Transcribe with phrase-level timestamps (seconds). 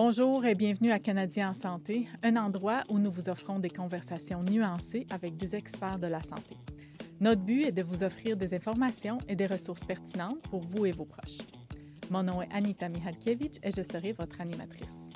[0.00, 4.44] Bonjour et bienvenue à Canadiens en santé, un endroit où nous vous offrons des conversations
[4.44, 6.56] nuancées avec des experts de la santé.
[7.20, 10.92] Notre but est de vous offrir des informations et des ressources pertinentes pour vous et
[10.92, 11.38] vos proches.
[12.10, 15.10] Mon nom est Anita Mihalkiewicz et je serai votre animatrice.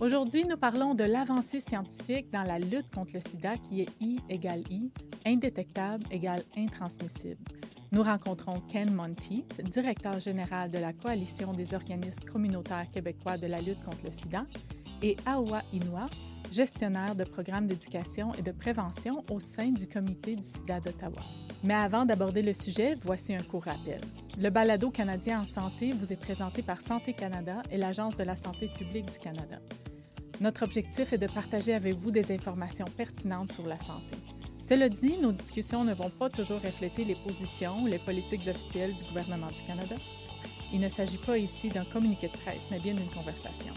[0.00, 4.18] Aujourd'hui, nous parlons de l'avancée scientifique dans la lutte contre le sida qui est I
[4.28, 4.90] égale I,
[5.24, 7.59] indétectable égale intransmissible.
[7.92, 13.58] Nous rencontrons Ken Monteith, directeur général de la Coalition des organismes communautaires québécois de la
[13.58, 14.46] lutte contre le sida,
[15.02, 16.08] et Awa Inoua,
[16.52, 21.22] gestionnaire de programmes d'éducation et de prévention au sein du Comité du sida d'Ottawa.
[21.64, 24.00] Mais avant d'aborder le sujet, voici un court rappel.
[24.38, 28.36] Le balado canadien en santé vous est présenté par Santé Canada et l'Agence de la
[28.36, 29.58] santé publique du Canada.
[30.40, 34.16] Notre objectif est de partager avec vous des informations pertinentes sur la santé.
[34.60, 38.94] Cela dit, nos discussions ne vont pas toujours refléter les positions ou les politiques officielles
[38.94, 39.96] du gouvernement du Canada.
[40.72, 43.72] Il ne s'agit pas ici d'un communiqué de presse, mais bien d'une conversation.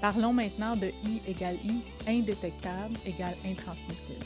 [0.00, 4.24] Parlons maintenant de I égale I, indétectable égale intransmissible.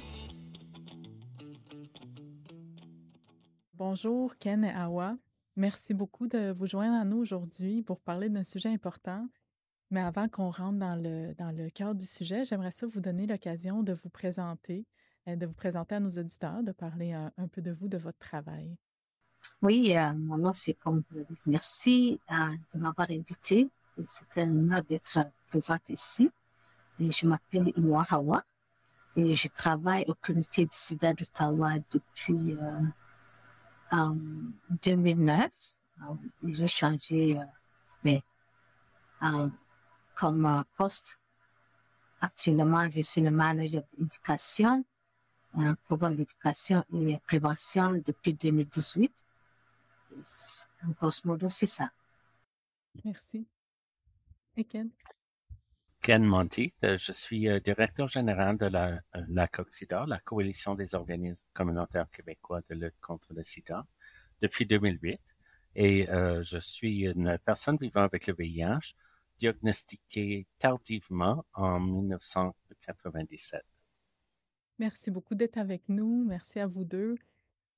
[3.75, 5.17] Bonjour Ken et Awa.
[5.57, 9.27] Merci beaucoup de vous joindre à nous aujourd'hui pour parler d'un sujet important
[9.91, 13.27] mais avant qu'on rentre dans le, dans le cœur du sujet, j'aimerais ça vous donner
[13.27, 14.87] l'occasion de vous présenter,
[15.37, 18.77] de vous présenter à nos auditeurs, de parler un, peu de vous, de votre travail.
[19.63, 21.41] Oui, euh, mon nom c'est comme vous avez dit.
[21.47, 23.69] Merci euh, de m'avoir invité.
[24.07, 26.31] C'est un honneur d'être présente ici.
[26.99, 28.45] Je m'appelle Inoua Hawa
[29.17, 32.57] et je travaille au comité du sida d'Ottawa depuis
[34.83, 35.51] 2009.
[36.45, 37.39] J'ai changé,
[38.05, 38.23] mais
[40.21, 41.19] comme euh, poste.
[42.21, 44.85] Actuellement, je suis le manager d'éducation,
[45.55, 49.25] un programme d'éducation et prévention depuis 2018.
[50.85, 51.91] En grosso modo, c'est ça.
[53.05, 53.47] Merci.
[54.57, 54.91] Et Ken?
[56.03, 60.95] Ken Monty, euh, je suis euh, directeur général de la, la COXIDA, la Coalition des
[60.95, 63.87] organismes communautaires québécois de lutte contre le sida,
[64.41, 65.21] depuis 2008.
[65.77, 68.97] Et je suis une personne vivant avec le VIH
[69.39, 73.63] diagnostiqué tardivement en 1997.
[74.81, 76.25] Merci beaucoup d'être avec nous.
[76.25, 77.17] Merci à vous deux.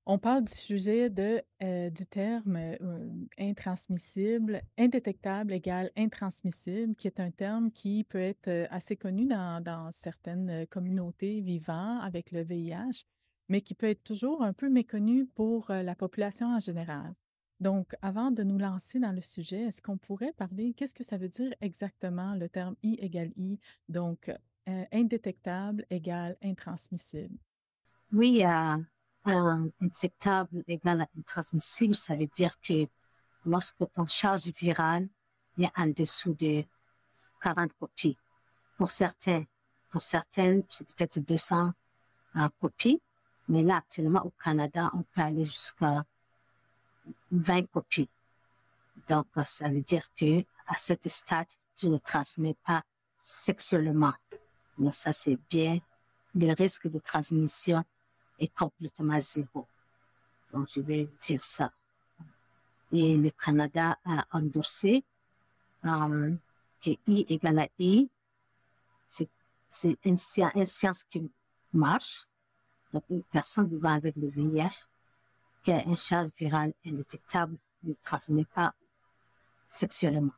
[0.07, 3.09] On parle du sujet de, euh, du terme euh,
[3.41, 9.61] intransmissible, indétectable égale intransmissible, qui est un terme qui peut être euh, assez connu dans,
[9.61, 13.03] dans certaines communautés vivant avec le VIH,
[13.49, 17.15] mais qui peut être toujours un peu méconnu pour la population en général.
[17.59, 21.19] Donc, avant de nous lancer dans le sujet, est-ce qu'on pourrait parler, qu'est-ce que ça
[21.19, 23.59] veut dire exactement le terme I égale I,
[23.89, 24.31] donc
[24.69, 27.39] euh, indétectable égale intransmissible?
[28.13, 28.77] Oui, euh,
[29.81, 32.87] indétectable égale intransmissible, ça veut dire que
[33.45, 35.09] lorsque ton charge virale
[35.59, 36.65] est en dessous de
[37.43, 38.17] 40 copies,
[38.77, 39.45] pour certains,
[39.91, 41.73] pour certaines, c'est peut-être 200
[42.37, 43.01] euh, copies,
[43.49, 46.05] mais là, actuellement, au Canada, on peut aller jusqu'à
[47.31, 48.09] 20 copies.
[49.09, 52.83] Donc, ça veut dire que à cette stade, tu ne transmets pas
[53.19, 54.13] sexuellement.
[54.79, 55.79] Mais ça, c'est bien.
[56.35, 57.85] Le risque de transmission
[58.39, 59.67] est complètement zéro.
[60.53, 61.73] Donc, je vais dire ça.
[62.91, 65.05] Et le Canada a endossé
[65.85, 66.35] euh,
[66.83, 68.09] que I égale à I.
[69.09, 69.29] C'est
[70.05, 70.17] une,
[70.55, 71.31] une science qui
[71.73, 72.27] marche.
[72.93, 74.87] Donc, une personne vivant avec le VIH
[75.63, 78.75] qu'un charge virale indétectable ne transmet pas
[79.71, 80.33] sexuellement.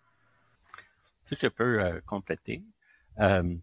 [1.25, 2.63] Si je peux euh, compléter.
[3.19, 3.57] Euh,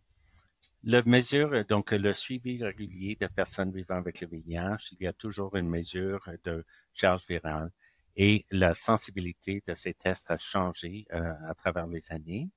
[0.83, 5.13] le mesure, donc le suivi régulier de personnes vivant avec le VIH, il y a
[5.13, 7.71] toujours une mesure de charge virale
[8.15, 12.49] et la sensibilité de ces tests a changé euh, à travers les années.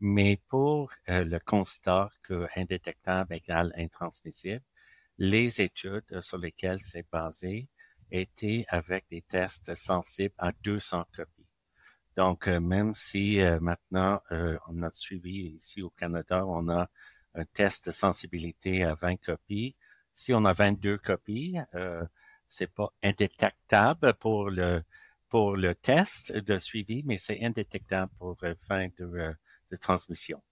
[0.00, 4.64] Mais pour euh, le constat que indétectable égale intransmissible,
[5.18, 7.68] les études sur lesquelles c'est basé
[8.12, 11.46] été avec des tests sensibles à 200 copies.
[12.16, 16.88] Donc, euh, même si euh, maintenant euh, on a suivi ici au Canada, on a
[17.34, 19.74] un test de sensibilité à 20 copies.
[20.14, 22.04] Si on a 22 copies, euh,
[22.48, 24.82] c'est pas indétectable pour le
[25.28, 28.36] pour le test de suivi, mais c'est indétectable pour
[28.68, 29.34] fin de,
[29.70, 30.42] de transmission,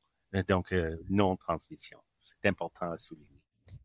[0.48, 0.74] donc
[1.10, 1.98] non transmission.
[2.22, 3.40] C'est important à souligner.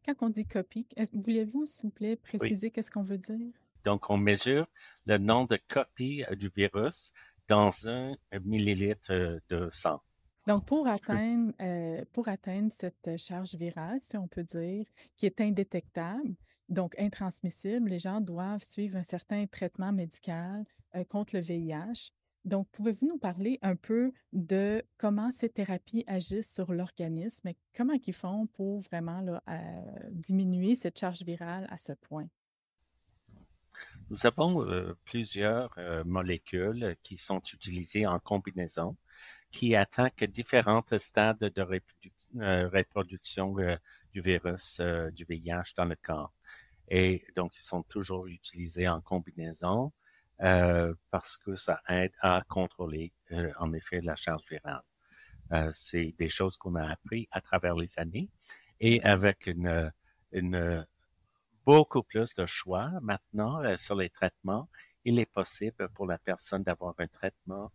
[0.05, 3.51] Quand on dit copie, voulez-vous, s'il vous plaît, préciser qu'est-ce qu'on veut dire?
[3.83, 4.67] Donc, on mesure
[5.05, 7.13] le nombre de copies euh, du virus
[7.47, 10.01] dans un millilitre euh, de sang.
[10.47, 14.85] Donc, pour atteindre, euh, pour atteindre cette charge virale, si on peut dire,
[15.17, 16.35] qui est indétectable,
[16.69, 20.65] donc intransmissible, les gens doivent suivre un certain traitement médical
[21.09, 22.11] contre le VIH.
[22.45, 27.97] Donc, pouvez-vous nous parler un peu de comment ces thérapies agissent sur l'organisme et comment
[28.05, 32.27] ils font pour vraiment là, euh, diminuer cette charge virale à ce point?
[34.11, 38.95] Nous avons euh, plusieurs euh, molécules qui sont utilisées en combinaison
[39.55, 41.61] qui attaquent différents stades de
[42.77, 43.55] reproduction
[44.13, 44.81] du virus
[45.13, 46.33] du VIH dans le corps.
[46.89, 49.93] Et donc, ils sont toujours utilisés en combinaison
[50.41, 54.83] euh, parce que ça aide à contrôler euh, en effet la charge virale.
[55.53, 58.29] Euh, c'est des choses qu'on a appris à travers les années
[58.81, 59.89] et avec une,
[60.33, 60.85] une
[61.65, 64.67] beaucoup plus de choix maintenant sur les traitements,
[65.05, 67.71] il est possible pour la personne d'avoir un traitement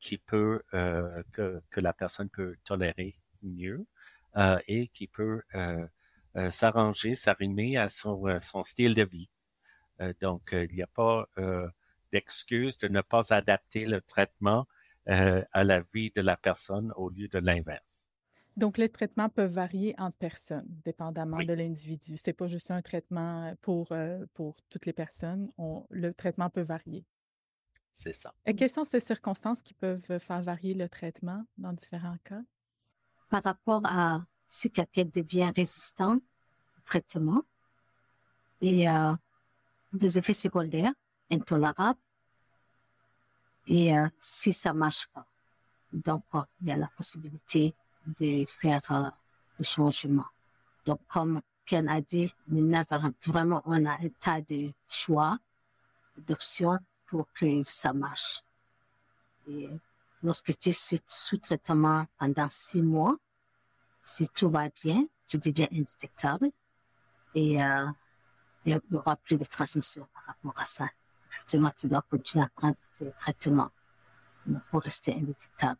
[0.00, 3.86] qui peut que, que la personne peut tolérer mieux
[4.68, 5.42] et qui peut
[6.50, 9.28] s'arranger, s'arrimer à son, son style de vie.
[10.20, 11.26] donc, il n'y a pas
[12.12, 14.66] d'excuse de ne pas adapter le traitement
[15.08, 18.08] euh, à la vie de la personne au lieu de l'inverse.
[18.56, 22.16] Donc, les traitements peuvent varier entre personnes, dépendamment de l'individu.
[22.16, 25.50] C'est pas juste un traitement pour, euh, pour toutes les personnes.
[25.90, 27.04] le traitement peut varier.
[27.96, 28.34] C'est ça.
[28.44, 32.42] Et quelles sont ces circonstances qui peuvent faire varier le traitement dans différents cas?
[33.30, 37.42] Par rapport à si quelqu'un devient résistant au traitement,
[38.60, 39.18] il y a
[39.94, 40.92] des effets secondaires
[41.30, 41.98] intolérables
[43.66, 45.26] et euh, si ça marche pas,
[45.90, 47.74] donc euh, il y a la possibilité
[48.20, 49.08] de faire euh,
[49.58, 50.26] le changement.
[50.84, 52.82] Donc comme Ken a dit, maintenant
[53.24, 55.38] vraiment on a un tas de choix,
[56.18, 58.42] d'options pour que ça marche.
[59.48, 59.68] Et
[60.22, 63.16] lorsque tu es sous, traitement pendant six mois,
[64.04, 66.50] si tout va bien, tu deviens indétectable
[67.34, 67.86] et euh,
[68.64, 70.88] il n'y aura plus de transmission par rapport à ça
[71.36, 73.70] effectivement, tu dois continuer à prendre tes traitements
[74.70, 75.78] pour rester indétectable.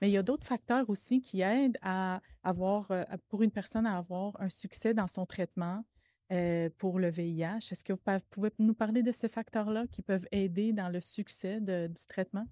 [0.00, 3.86] Mais il y a d'autres facteurs aussi qui aident à avoir, euh, pour une personne
[3.86, 5.84] à avoir un succès dans son traitement
[6.32, 7.72] euh, pour le VIH.
[7.72, 11.60] Est-ce que vous pouvez nous parler de ces facteurs-là qui peuvent aider dans le succès
[11.60, 12.46] du traitement?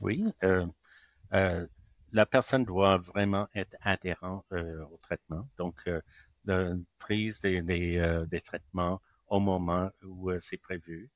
[0.00, 0.24] Oui.
[0.42, 1.66] Euh,
[2.12, 5.48] la personne doit vraiment être adhérente au traitement.
[5.58, 5.88] Donc,
[6.44, 11.10] la prise des, traitements au moment où euh, c'est prévu.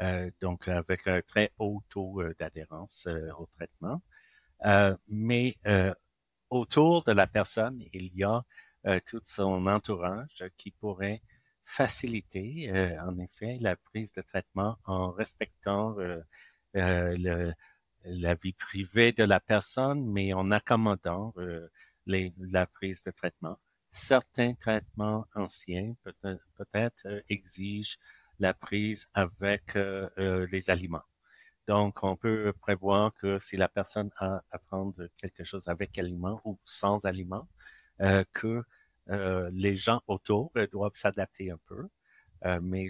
[0.00, 3.06] Euh, donc avec un très haut taux euh, d'adhérence
[3.38, 4.02] au traitement.
[5.10, 5.56] mais
[6.50, 8.42] autour de la personne, il y a
[9.06, 11.22] tout son entourage qui pourrait
[11.64, 15.96] faciliter en effet la prise de traitement en respectant
[16.74, 17.54] le,
[18.04, 21.34] la vie privée de la personne, mais en accommodant
[22.06, 23.58] les, la prise de traitement
[23.92, 25.94] certains traitements anciens
[26.56, 27.96] peut-être euh, exigent
[28.38, 31.04] la prise avec euh, euh, les aliments.
[31.68, 36.40] Donc, on peut prévoir que si la personne a à prendre quelque chose avec aliment
[36.44, 37.46] ou sans aliment,
[38.32, 38.62] que
[39.48, 41.88] les gens autour doivent s'adapter un peu.
[42.62, 42.88] mais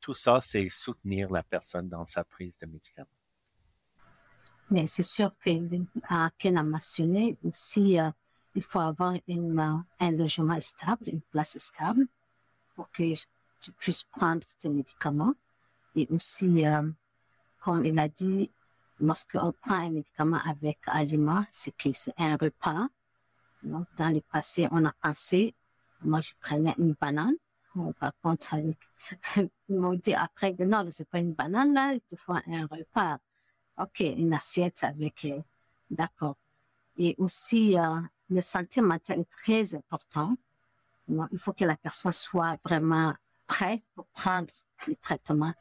[0.00, 3.08] tout ça, c'est soutenir la personne dans sa prise de médicaments.
[4.70, 5.50] Mais c'est sûr que
[6.38, 7.98] Ken a mentionné aussi
[8.54, 12.06] il faut avoir une, un logement stable, une place stable
[12.74, 13.14] pour que
[13.60, 15.34] tu puisses prendre tes médicaments.
[15.94, 16.88] Et aussi, euh,
[17.60, 18.50] comme il a dit,
[18.98, 22.88] lorsqu'on prend un médicament avec aliment, c'est que c'est un repas.
[23.62, 25.54] Dans le passé, on a pensé,
[26.02, 27.34] moi, je prenais une banane.
[27.98, 28.56] par contre,
[29.36, 32.66] ils m'ont dit après que non, c'est pas une banane, là, il te faut un
[32.66, 33.18] repas.
[33.78, 35.40] OK, une assiette avec, euh,
[35.90, 36.36] d'accord.
[36.98, 40.36] Et aussi, euh, le santé mentale est très important.
[41.08, 43.14] il faut que la personne soit vraiment
[43.46, 44.52] prête pour prendre
[44.86, 45.54] les traitements.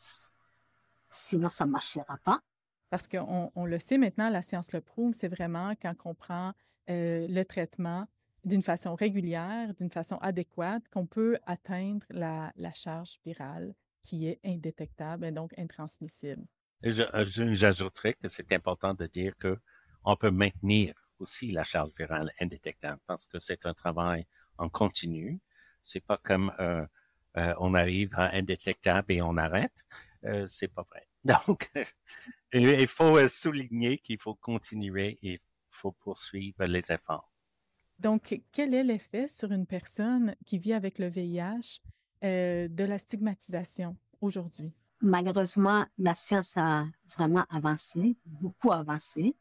[1.10, 2.42] Sinon, ça ne marchera pas.
[2.90, 6.54] Parce qu'on on le sait maintenant, la science le prouve, c'est vraiment quand on prend
[6.90, 8.08] euh, le traitement
[8.46, 14.40] d'une façon régulière, d'une façon adéquate, qu'on peut atteindre la, la, charge virale qui est
[14.46, 16.46] indétectable et donc intransmissible.
[16.82, 23.28] J'ajouterais que c'est important de dire qu'on peut maintenir aussi la charge virale indétectable parce
[23.28, 24.26] que c'est un travail
[24.58, 25.40] en continu.
[25.82, 26.86] C'est pas comme euh,
[27.38, 29.86] euh, on arrive à indétectable et on arrête.
[30.26, 31.06] Euh, c'est pas vrai.
[31.26, 31.70] Donc,
[32.54, 37.32] il faut souligner qu'il faut continuer et faut poursuivre les efforts.
[38.00, 41.82] Donc, quel est l'effet sur une personne qui vit avec le VIH
[42.22, 44.72] de la stigmatisation aujourd'hui?
[45.02, 46.86] Malheureusement, la science a
[47.18, 49.36] vraiment avancé, beaucoup avancé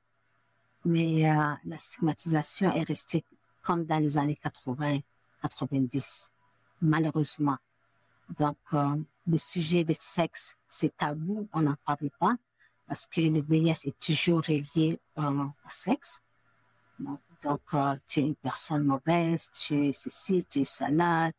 [0.84, 3.24] mais euh, la stigmatisation est restée
[3.62, 5.00] comme dans les années 80,
[5.42, 6.32] 90,
[6.80, 7.58] malheureusement.
[8.38, 12.36] Donc, euh, le sujet du sexe, c'est tabou, on n'en parle pas.
[12.88, 16.20] Parce que le VIH est toujours relié au sexe.
[16.98, 17.60] Donc,
[18.06, 21.32] tu es une personne mauvaise, tu es ceci, tu es salade,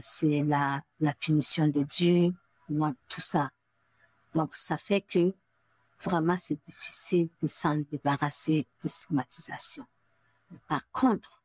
[0.00, 2.32] c'est la, la punition de Dieu,
[3.08, 3.50] tout ça.
[4.34, 5.34] Donc, ça fait que
[6.02, 9.86] vraiment, c'est difficile de s'en débarrasser de stigmatisation.
[10.66, 11.42] Par contre,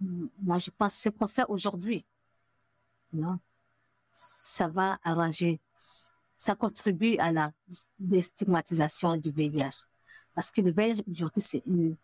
[0.00, 2.04] moi, je pense que ce qu'on fait aujourd'hui,
[3.12, 3.38] non,
[4.10, 5.60] ça va arranger,
[6.44, 7.52] ça contribue à la
[7.98, 9.86] déstigmatisation du VIH.
[10.34, 11.96] Parce que le VIH, aujourd'hui, c'est une,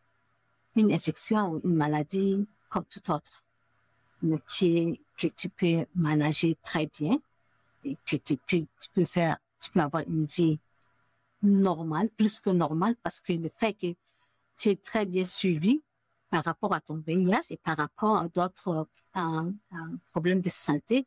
[0.76, 3.44] infection ou une maladie comme tout autre,
[4.22, 7.18] mais qui que tu peux manager très bien
[7.84, 10.58] et que tu peux, tu peux faire, tu peux avoir une vie
[11.42, 13.94] normale, plus que normale, parce que le fait que
[14.56, 15.82] tu es très bien suivi
[16.30, 18.88] par rapport à ton VIH et par rapport à d'autres
[20.12, 21.06] problèmes de santé,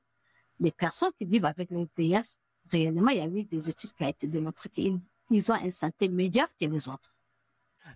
[0.60, 2.38] les personnes qui vivent avec le VIH,
[2.72, 6.10] réellement, il y a eu des études qui ont été démontrées qu'ils ont une santé
[6.10, 7.14] meilleure que les autres.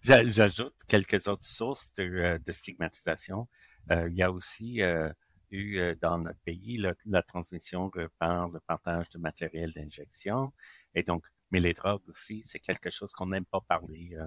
[0.03, 3.47] J'ajoute quelques autres sources de, euh, stigmatisation.
[3.91, 5.11] Euh, il y a aussi euh,
[5.51, 10.53] eu dans notre pays la, transmission par le partage de matériel d'injection.
[10.93, 14.17] Et donc, mais les drogues aussi, c'est quelque chose qu'on n'aime pas parler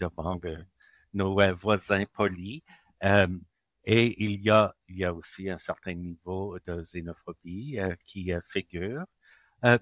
[0.00, 0.40] devant
[1.14, 2.62] nos voisins polis.
[3.84, 9.04] et il y a, il y a aussi un certain niveau de xénophobie qui figure.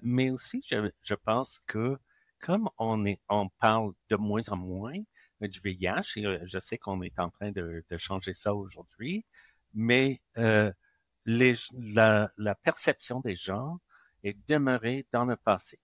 [0.03, 1.97] Mais aussi, je, je pense que
[2.39, 4.99] comme on, est, on parle de moins en moins
[5.41, 9.25] du VIH, et je sais qu'on est en train de, de changer ça aujourd'hui,
[9.73, 10.71] mais euh,
[11.25, 13.79] les, la, la, perception des gens
[14.23, 15.79] est demeurée dans le passé.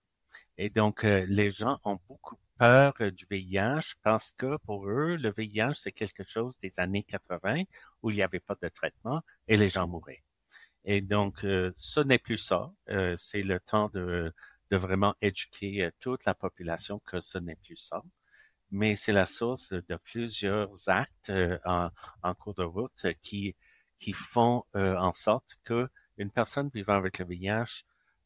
[0.56, 5.32] Et donc, euh, les gens ont beaucoup peur du VIH parce que pour eux, le
[5.36, 7.64] VIH, c'est quelque chose des années 80
[8.02, 10.22] où il n'y avait pas de traitement et les gens mouraient.
[10.84, 12.72] Et donc, euh, ce n'est plus ça.
[12.90, 14.32] Euh, c'est le temps de,
[14.70, 18.02] de vraiment éduquer toute la population que ce n'est plus ça
[18.74, 21.30] mais c'est la source de plusieurs actes
[21.66, 21.90] en,
[22.22, 23.54] en, cours de route qui
[24.02, 27.84] qui font euh, en sorte que une personne vivant avec le VIH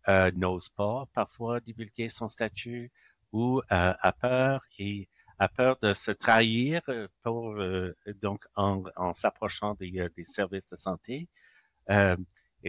[0.08, 2.90] euh, n'ose pas parfois divulguer son statut
[3.32, 5.08] ou euh, a peur et
[5.38, 6.80] a peur de se trahir
[7.22, 7.56] pour
[8.22, 11.28] donc en, en s'approchant des, des, services de santé.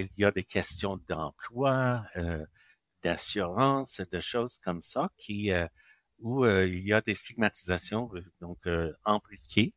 [0.02, 2.04] Il y a des questions d'emploi,
[3.04, 5.52] d'assurance, de choses comme ça qui
[6.20, 8.10] où il y a des stigmatisations
[8.42, 8.60] donc
[9.06, 9.74] impliquées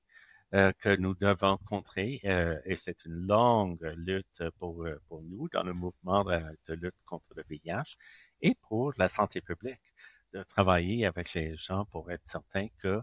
[0.53, 5.49] euh, que nous devons contrer, euh, et c'est une longue lutte pour, euh, pour nous
[5.49, 7.97] dans le mouvement de, lutte contre le VIH
[8.41, 9.95] et pour la santé publique,
[10.33, 13.01] de travailler avec les gens pour être certain que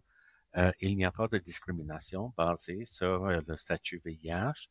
[0.81, 4.69] il n'y a pas de discrimination basée sur le statut VIH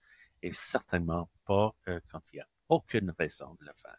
[0.53, 1.75] certainement pas
[2.11, 3.99] quand il n'y a aucune raison de le faire.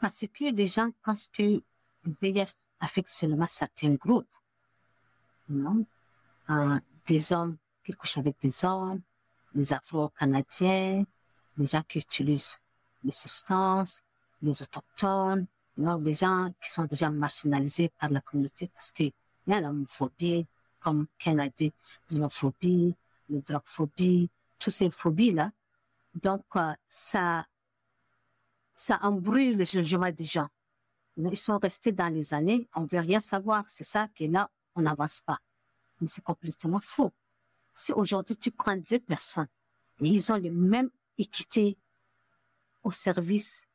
[0.00, 1.62] Parce que des gens pensent que
[2.20, 4.28] VIH affecte seulement certains groupes.
[5.48, 5.84] Non?
[7.06, 9.00] des hommes qui couchent avec des hommes,
[9.54, 11.04] les Afro-Canadiens,
[11.56, 12.58] les gens qui utilisent
[13.02, 14.02] les substances,
[14.42, 19.12] les autochtones, les gens qui sont déjà marginalisés par la communauté parce qu'il
[19.46, 20.46] y a l'homophobie,
[20.80, 21.72] comme Ken a dit,
[22.10, 22.94] l'homophobie,
[23.28, 25.52] la drogophobie, toutes ces phobies-là.
[26.14, 27.46] Donc, euh, ça,
[28.74, 30.48] ça embrouille le jugement des gens.
[31.16, 33.64] Ils sont restés dans les années, on veut rien savoir.
[33.68, 35.38] C'est ça que là, on n'avance pas.
[36.00, 37.12] Mais c'est complètement faux.
[37.72, 39.48] Si aujourd'hui tu prends deux personnes
[40.00, 41.76] et ils ont les mêmes équité
[42.82, 43.66] au service,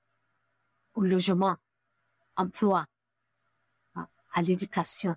[0.93, 1.57] au logement,
[2.36, 2.86] emploi,
[3.95, 5.15] hein, à l'éducation,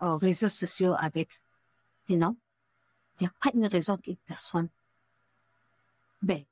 [0.00, 1.32] aux réseaux sociaux avec,
[2.08, 2.36] you know,
[3.20, 4.68] il n'y a pas une raison qu'une personne,
[6.22, 6.44] ben,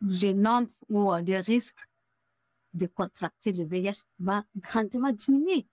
[0.00, 1.78] le nombre ou le risque
[2.74, 5.66] de contracter le VIH va grandement diminuer.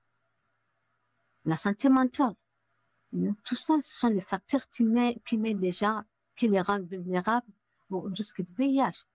[1.46, 2.36] La santé mentale,
[3.44, 6.04] tout ça, ce sont les facteurs qui mettent, qui mettent les gens,
[6.36, 7.52] qui les rendent vulnérables
[7.90, 9.06] au risque de VIH.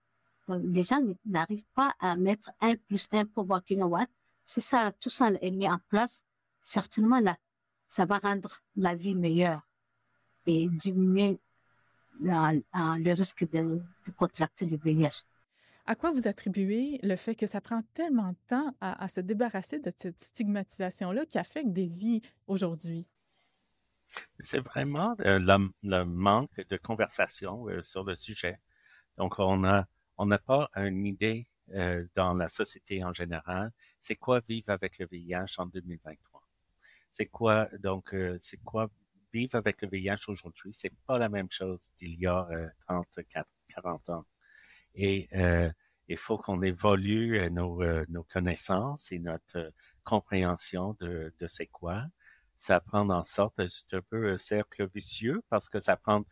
[0.47, 4.07] Donc, les gens n'arrivent pas à mettre un plus un pour voir qu'il what.
[4.45, 6.23] C'est ça, tout ça est mis en place.
[6.61, 7.37] Certainement, là,
[7.87, 9.68] ça va rendre la vie meilleure
[10.45, 11.39] et diminuer
[12.21, 15.23] le risque de, de contracter le VIH.
[15.85, 19.21] À quoi vous attribuez le fait que ça prend tellement de temps à, à se
[19.21, 23.07] débarrasser de cette stigmatisation-là qui affecte des vies aujourd'hui?
[24.39, 25.39] C'est vraiment euh,
[25.83, 28.59] le, manque de conversation euh, sur le sujet.
[29.17, 29.85] Donc, on a
[30.17, 33.71] on n'a pas une idée euh, dans la société en général.
[34.01, 36.43] C'est quoi vivre avec le VIH en 2023
[37.13, 38.89] C'est quoi donc c'est quoi
[39.33, 42.47] vivre avec le VIH aujourd'hui C'est pas la même chose d'il y a
[42.87, 43.07] 30,
[43.69, 44.25] 40 ans.
[44.95, 45.29] Et
[46.07, 49.71] il faut qu'on évolue nos, nos connaissances et notre
[50.03, 52.05] compréhension de, de c'est quoi.
[52.57, 56.23] Ça prend en sorte, c'est un peu un cercle vicieux parce que ça prend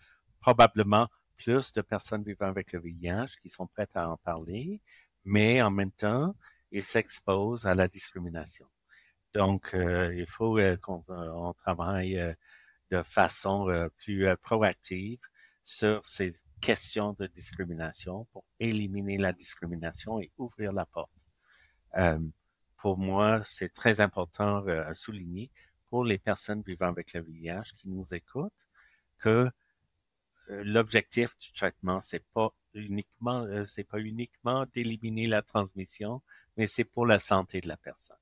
[0.41, 4.81] probablement plus de personnes vivant avec le VIH qui sont prêtes à en parler,
[5.23, 6.35] mais en même temps,
[6.71, 8.67] ils s'exposent à la discrimination.
[9.33, 12.33] Donc, euh, il faut euh, qu'on on travaille euh,
[12.91, 15.19] de façon plus proactive
[15.63, 21.11] sur ces questions de discrimination pour éliminer la discrimination et ouvrir la porte.
[22.77, 25.51] pour moi, c'est très important à souligner
[25.89, 28.53] pour les personnes vivant avec le VIH qui nous écoutent
[29.19, 29.49] que
[30.47, 36.21] l'objectif du traitement, c'est pas uniquement, c'est pas uniquement d'éliminer la transmission,
[36.55, 38.17] mais c'est pour la santé de la personne.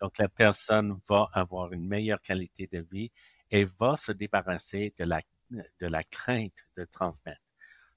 [0.00, 3.10] Donc, la personne va avoir une meilleure qualité de vie
[3.50, 7.40] et va se débarrasser de la, de la crainte de transmettre.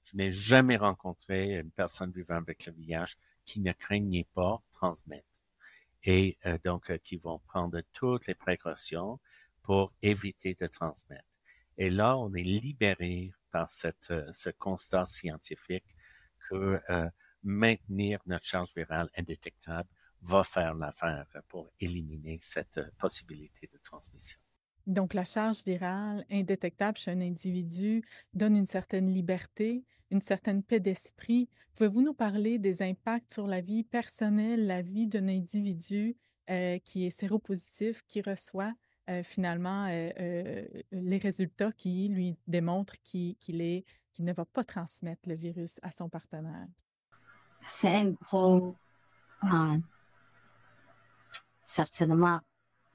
[0.04, 5.26] Je n'ai jamais rencontré une personne vivant avec le VIH qui ne craignait pas transmettre
[6.04, 9.20] et euh, donc euh, qui vont prendre toutes les précautions
[9.62, 11.28] pour éviter de transmettre.
[11.76, 15.84] Et là, on est libéré par cette, euh, ce constat scientifique
[16.48, 16.80] que
[17.42, 19.88] maintenir notre charge virale indétectable
[20.22, 24.38] va faire l'affaire pour éliminer cette euh, possibilité de transmission.
[24.90, 28.02] Donc, la charge virale indétectable chez un individu
[28.34, 31.48] donne une certaine liberté, une certaine paix d'esprit.
[31.74, 36.16] Pouvez-vous nous parler des impacts sur la vie personnelle, la vie d'un individu
[36.50, 38.74] euh, qui est séropositif, qui reçoit
[39.08, 43.36] euh, finalement les résultats qui lui démontrent qu'il
[44.18, 46.66] ne va pas transmettre le virus à son partenaire?
[47.64, 48.74] C'est un gros
[51.64, 52.40] certainement,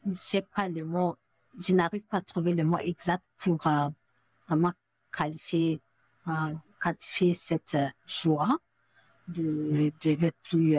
[0.06, 1.16] j'ai pas le mot,
[1.60, 3.90] je n'arrive pas à trouver le mot exact pour euh,
[4.48, 4.74] vraiment
[5.12, 5.82] qualifier,
[6.28, 8.58] euh, quantifier cette euh, joie
[9.28, 10.78] de, ne plus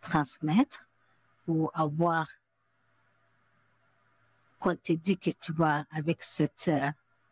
[0.00, 0.86] transmettre
[1.48, 2.28] ou avoir
[4.58, 6.70] quand te dit que tu vas avec cette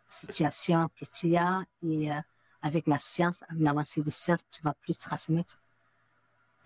[0.09, 2.11] situation que tu as et
[2.63, 5.59] avec la science, avec l'avancée des sciences, tu vas plus transmettre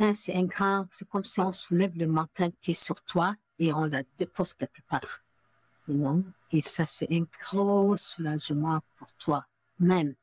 [0.00, 3.34] Hein, c'est un grand, c'est comme si on soulève le mental qui est sur toi
[3.58, 5.24] et on la dépose quelque part.
[5.88, 9.46] You Et ça, c'est un gros soulagement pour toi
[9.78, 10.14] même.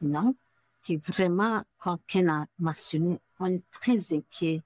[0.00, 0.36] You
[0.82, 4.62] Qui vraiment, quand Ken a mentionné, on est très inquiet.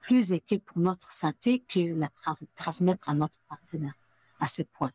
[0.00, 2.08] Plus inquiet pour notre santé que la
[2.54, 3.94] transmettre à notre partenaire
[4.40, 4.92] à ce point.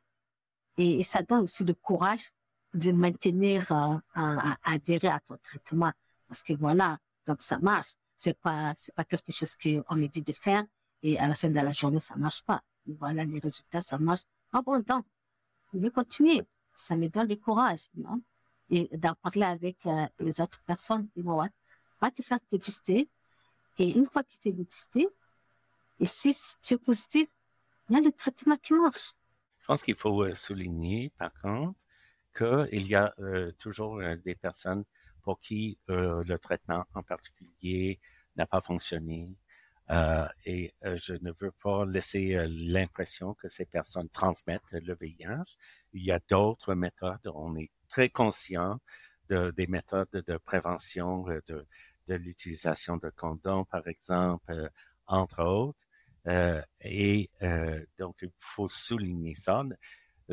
[0.78, 2.32] Et, ça donne aussi le courage
[2.74, 5.92] de maintenir, euh, à adhérer à ton traitement.
[6.28, 7.92] Parce que voilà, donc, ça marche.
[8.18, 10.64] C'est pas, c'est pas quelque chose qu'on me dit de faire
[11.04, 12.64] et à la fin de la journée, ça marche pas.
[12.86, 14.24] Voilà les résultats, ça marche.
[14.52, 15.06] Ah bon, donc,
[15.74, 16.42] je vais continuer.
[16.74, 17.88] Ça me donne le courage?
[18.70, 21.38] Et d'en parler avec euh, les autres personnes, ils vont,
[22.02, 23.08] va te faire dépister.
[23.78, 25.08] Et une fois que tu es dépisté,
[26.00, 27.30] et si tu es positif,
[27.90, 29.12] il y a le traitement qui marche.
[29.60, 31.78] Je pense qu'il faut euh, souligner, par contre,
[32.36, 34.84] qu'il y a euh, toujours des personnes
[35.22, 38.00] pour qui le traitement en particulier
[38.36, 39.30] n'a pas fonctionné.
[39.94, 45.58] Euh, et euh, je ne veux pas laisser l'impression que ces personnes transmettent le VIH.
[45.94, 47.28] Il y a d'autres méthodes.
[47.34, 48.80] On est très conscient
[49.30, 51.66] de, des méthodes de prévention, de,
[52.08, 54.70] l'utilisation de condoms, par exemple,
[55.08, 55.88] entre autres.
[56.82, 57.30] et
[58.00, 59.64] donc, il faut souligner ça.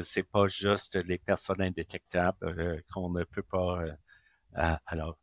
[0.00, 3.82] C'est pas juste les personnes indétectables qu'on ne peut pas
[4.58, 5.18] euh, alors,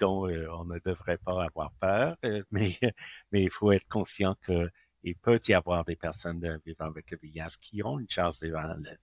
[0.00, 2.74] dont euh, on ne devrait pas avoir peur, euh, mais,
[3.32, 4.70] il faut être conscient que
[5.02, 8.98] il peut y avoir des personnes vivant avec le VIH qui ont une charge virale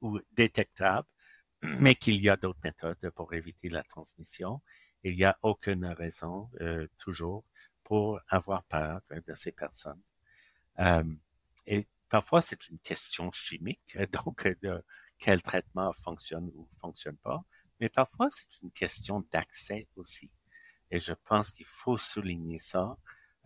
[0.00, 1.06] ou détectable,
[1.80, 4.62] mais qu'il y a d'autres méthodes pour éviter la transmission.
[5.02, 6.48] Il n'y a aucune raison
[6.96, 7.44] toujours
[7.84, 10.00] pour avoir peur de ces personnes.
[11.66, 14.82] et parfois, c'est une question chimique, donc de
[15.18, 17.44] quel traitement fonctionne ou fonctionne pas.
[17.80, 20.30] Mais parfois, c'est une question d'accès aussi.
[20.90, 22.96] Et je pense qu'il faut souligner ça,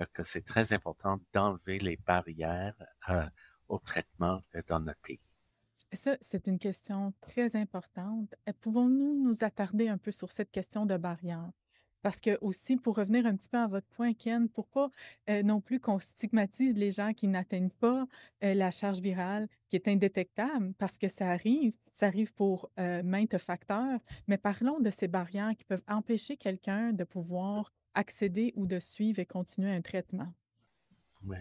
[0.01, 2.75] euh, que c'est très important d'enlever les barrières
[3.09, 3.27] euh,
[3.69, 5.21] au traitement euh, dans notre pays.
[5.93, 8.35] Ça, c'est une question très importante.
[8.61, 11.51] Pouvons-nous nous attarder un peu sur cette question de barrière?
[12.03, 14.91] Parce que aussi, pour revenir un petit peu à votre point, Ken, pour pas
[15.29, 18.07] euh, non plus qu'on stigmatise les gens qui n'atteignent pas
[18.43, 23.03] euh, la charge virale qui est indétectable, parce que ça arrive, ça arrive pour euh,
[23.03, 28.67] maintes facteurs, mais parlons de ces barrières qui peuvent empêcher quelqu'un de pouvoir accéder ou
[28.67, 30.33] de suivre et continuer un traitement.
[31.25, 31.37] Oui.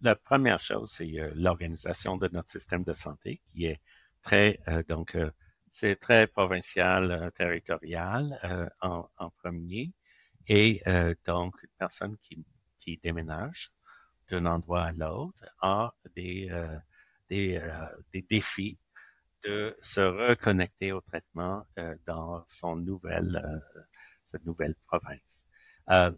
[0.00, 3.80] la première chose, c'est l'organisation de notre système de santé qui est
[4.22, 5.16] très, donc,
[5.72, 9.92] c'est très provincial, euh, territorial euh, en, en, premier.
[10.48, 12.44] Et euh, donc, une personne qui,
[12.78, 13.70] qui déménage
[14.30, 16.50] d'un endroit à l'autre a des,
[17.30, 17.58] des,
[18.12, 18.78] des défis
[19.42, 21.66] de se reconnecter au traitement
[22.04, 23.42] dans son nouvelle,
[24.26, 25.46] cette nouvelle province.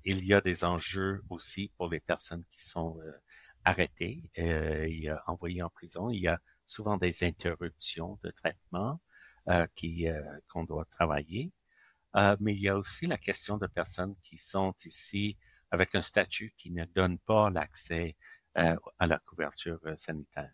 [0.05, 2.99] il y a des enjeux aussi pour les personnes qui sont
[3.65, 6.11] arrêtées et envoyées en prison.
[6.11, 9.01] Il y a souvent des interruptions de traitement
[9.74, 10.07] qui
[10.48, 11.53] qu'on doit travailler.
[12.16, 15.37] Euh, mais il y a aussi la question de personnes qui sont ici
[15.70, 18.16] avec un statut qui ne donne pas l'accès
[18.59, 20.53] euh, à la couverture euh, sanitaire.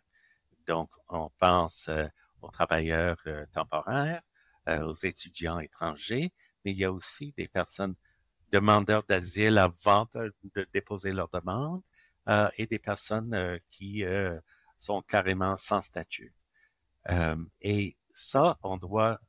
[0.66, 1.88] Donc, on pense
[2.42, 3.22] aux travailleurs
[3.52, 4.20] temporaires,
[4.66, 6.32] aux étudiants étrangers,
[6.64, 7.94] mais il y a aussi des personnes
[8.50, 11.82] demandeurs d'asile avant de, de, déposer leur demande
[12.58, 14.04] et des personnes qui
[14.80, 16.34] sont carrément sans statut.
[17.60, 19.20] et ça, on doit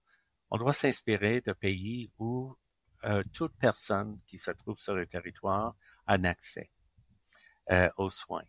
[0.49, 2.55] on doit s'inspirer de pays où
[3.03, 5.75] euh, toute personne qui se trouve sur le territoire
[6.07, 6.71] a un accès
[7.71, 8.45] euh, aux soins.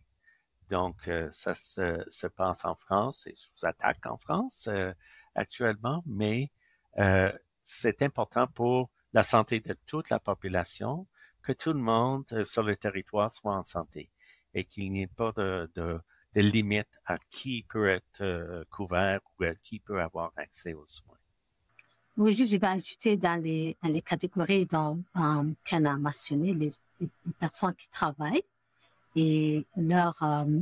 [0.69, 4.69] Donc, euh, ça se, passe en France et sous attaque en France
[5.35, 6.51] actuellement, mais
[7.63, 11.07] c'est important pour la santé de toute la population
[11.43, 14.11] que tout le monde sur le territoire soit en santé
[14.53, 15.99] et qu'il n'y ait pas de, de,
[16.35, 21.19] de limite à qui peut être couvert ou à qui peut avoir accès aux soins.
[22.19, 26.69] Oui, je vais ajouter dans les, dans les catégories dont euh, qu'on a mentionné les,
[26.99, 28.43] les, personnes qui travaillent
[29.15, 30.59] et leur euh,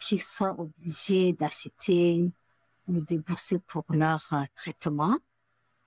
[0.00, 2.28] qui sont obligés d'acheter
[2.88, 5.16] ou débourser pour leur euh, traitement.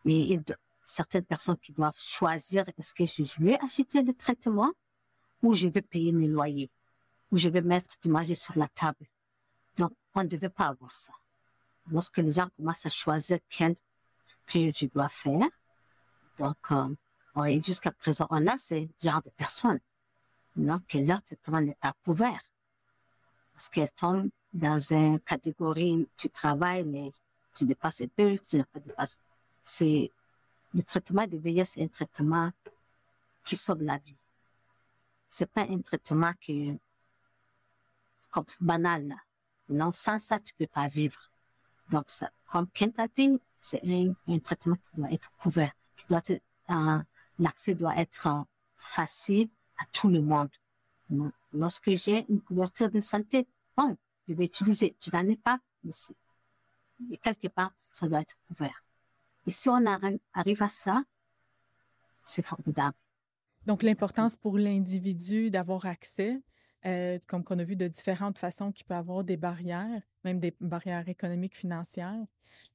[0.05, 0.43] Et il,
[0.85, 4.71] certaines personnes qui doivent choisir est-ce que je vais acheter le traitement
[5.43, 6.69] ou je vais payer mes loyers
[7.37, 9.05] je vais mettre du manger sur la table.
[9.77, 11.13] Donc, on ne devait pas avoir ça.
[11.91, 13.75] Lorsque les gens commencent à choisir quel
[14.47, 15.47] que je dois faire.
[16.37, 19.79] Donc, euh, jusqu'à présent, on a ce genre de personnes
[20.87, 22.39] que leur traitement n'est pas couvert
[23.55, 27.09] parce qu'elles tombent dans une catégorie, tu travailles, mais
[27.55, 29.19] tu dépasses un peu, tu n'as pas dépassé.
[29.63, 30.11] C'est,
[30.73, 32.51] le traitement de VIH, c'est un traitement
[33.45, 34.15] qui sauve la vie.
[35.29, 36.77] C'est pas un traitement qui,
[38.35, 39.15] comme banal.
[39.69, 41.19] Non, sans ça, tu peux pas vivre.
[41.89, 46.21] Donc, ça, comme Kent a dit, c'est un, traitement qui doit être couvert, qui doit
[46.27, 46.99] être, euh,
[47.39, 48.45] l'accès doit être
[48.75, 50.49] facile à tout le monde.
[51.53, 54.95] Lorsque j'ai une couverture de santé, bon, je vais utiliser.
[54.99, 58.83] Je n'en ai pas, mais, quelque part, ça doit être couvert.
[59.47, 61.03] Et si on arrive à ça,
[62.23, 62.97] c'est formidable.
[63.65, 66.41] Donc, l'importance pour l'individu d'avoir accès,
[66.85, 70.55] euh, comme qu'on a vu de différentes façons qu'il peut avoir des barrières, même des
[70.59, 72.25] barrières économiques, financières.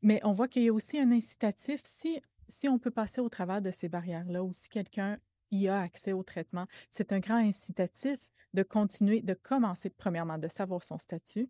[0.02, 1.80] Mais on voit qu'il y a aussi un incitatif.
[1.84, 5.18] Si, si on peut passer au travers de ces barrières-là ou si quelqu'un
[5.50, 8.20] y a accès au traitement, c'est un grand incitatif
[8.54, 11.48] de continuer, de commencer, premièrement, de savoir son statut,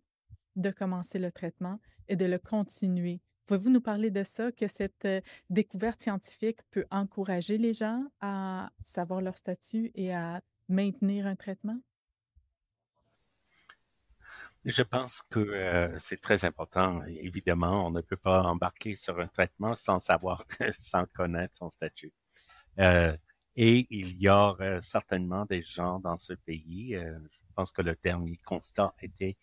[0.55, 3.21] de commencer le traitement et de le continuer.
[3.45, 8.71] Pouvez-vous nous parler de ça, que cette euh, découverte scientifique peut encourager les gens à
[8.79, 11.79] savoir leur statut et à maintenir un traitement?
[14.63, 17.03] Je pense que euh, c'est très important.
[17.05, 20.45] Évidemment, on ne peut pas embarquer sur un traitement sans savoir,
[20.77, 22.13] sans connaître son statut.
[22.79, 23.15] Euh,
[23.55, 26.95] et il y a certainement des gens dans ce pays.
[26.95, 29.35] Euh, je pense que le dernier constat était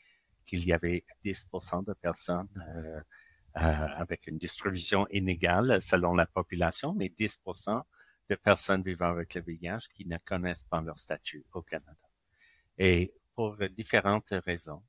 [0.46, 3.00] qu'il y avait 10% de personnes euh,
[3.54, 7.82] avec une distribution inégale selon la population, mais 10%
[8.30, 11.96] de personnes vivant avec le VIH qui ne connaissent pas leur statut au Canada.
[12.78, 14.82] Et pour différentes raisons.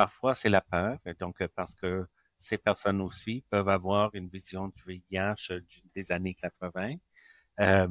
[0.00, 2.06] Parfois, c'est la peur, donc parce que
[2.38, 5.60] ces personnes aussi peuvent avoir une vision du VIH
[5.94, 6.94] des années 80.
[7.60, 7.86] Euh,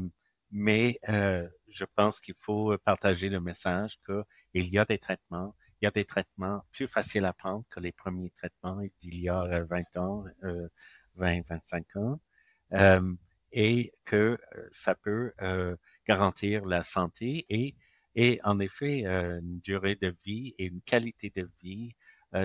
[0.50, 4.26] mais euh, je pense qu'il faut partager le message qu'il
[4.74, 7.92] y a des traitements, il y a des traitements plus faciles à prendre que les
[7.92, 10.68] premiers traitements d'il y a 20 ans, euh,
[11.14, 12.20] 20, 25 ans,
[12.74, 13.14] euh,
[13.52, 15.76] et que euh, ça peut euh,
[16.08, 17.76] garantir la santé et
[18.16, 21.99] et en effet euh, une durée de vie et une qualité de vie euh,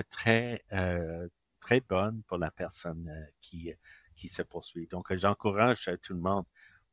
[0.09, 1.27] très euh,
[1.59, 3.09] très bonne pour la personne
[3.41, 3.73] qui
[4.15, 4.87] qui se poursuit.
[4.87, 6.45] Donc j'encourage tout le monde.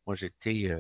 [0.07, 0.71] Moi j'étais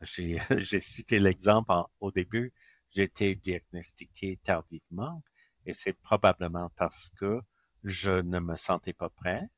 [0.02, 2.52] j'ai cité l'exemple au début,
[2.90, 5.22] j'ai été diagnostiqué tardivement
[5.66, 7.40] et c'est probablement parce que
[7.84, 9.48] je ne me sentais pas prêt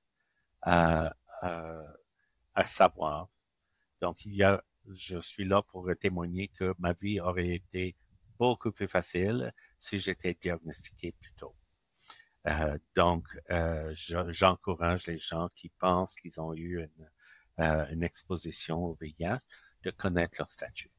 [0.62, 1.82] à, à,
[2.54, 3.28] à savoir.
[4.00, 7.96] Donc il y a je suis là pour témoigner que ma vie aurait été
[8.38, 11.54] beaucoup plus facile si j'étais diagnostiqué plus tôt.
[12.48, 17.10] Euh, donc, euh, j'encourage les gens qui pensent qu'ils ont eu une,
[17.60, 19.38] euh, une, exposition au VIH
[19.84, 20.90] de connaître leur statut.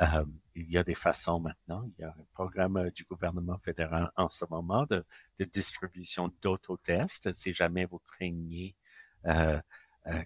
[0.00, 1.88] Euh, il y a des façons maintenant.
[1.98, 5.04] Il y a un programme du gouvernement fédéral en ce moment de,
[5.38, 8.76] de distribution d'autotests si jamais vous craignez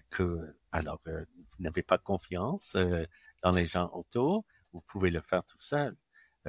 [0.09, 2.77] que, alors, vous n'avez pas confiance
[3.41, 5.95] dans les gens autour, vous pouvez le faire tout seul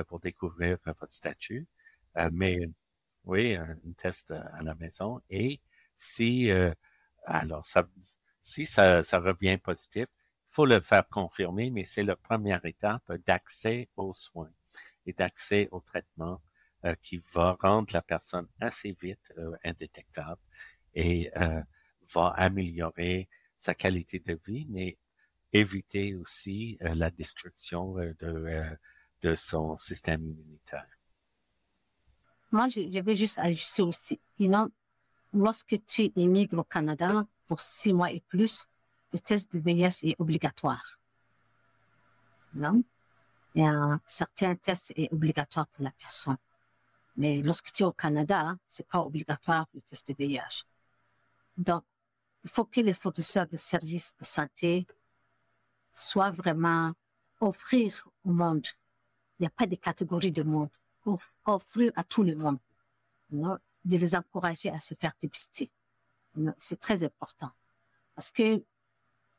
[0.06, 1.66] pour découvrir votre statut.
[2.32, 2.68] mais
[3.24, 5.20] oui, un, test à la maison.
[5.30, 5.60] Et
[5.96, 6.50] si,
[7.26, 7.88] alors, ça,
[8.40, 13.12] si ça, ça revient positif, il faut le faire confirmer, mais c'est la première étape
[13.26, 14.52] d'accès aux soins
[15.06, 16.40] et d'accès au traitement
[17.02, 19.32] qui va rendre la personne assez vite
[19.64, 20.40] indétectable
[20.94, 21.30] et
[22.12, 24.98] va améliorer sa qualité de vie, mais
[25.54, 28.70] éviter aussi euh, la destruction euh, de, euh,
[29.22, 30.86] de son système immunitaire.
[32.54, 34.68] Moi, je, vais juste ajouter aussi, you know,
[35.32, 38.68] lorsque tu émigres au Canada pour six mois et plus,
[39.12, 41.00] le test de VIH est obligatoire.
[42.54, 42.84] Non?
[43.56, 46.36] Et un certain test est obligatoire pour la personne.
[47.16, 50.62] Mais lorsque tu es au Canada, c'est pas obligatoire le test de VIH.
[51.56, 51.82] Donc,
[52.44, 54.86] il faut que les fournisseurs de services de santé
[55.90, 56.92] soient vraiment
[57.40, 58.64] offrir au monde.
[59.40, 60.70] Il n'y a pas de catégorie de monde.
[61.44, 62.58] Offrir à tout le monde.
[63.30, 65.70] de les encourager à se faire dépister.
[66.58, 67.50] C'est très important.
[68.14, 68.64] Parce que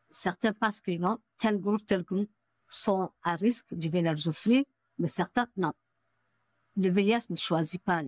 [0.09, 0.91] certains pensent que
[1.37, 2.29] tel groupe, tel groupe
[2.67, 4.63] sont à risque de venir souffrir,
[4.99, 5.73] mais certains, non.
[6.77, 8.03] Le VIH ne choisit pas.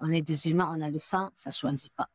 [0.00, 2.10] On est des humains, on a le sang, ça choisit pas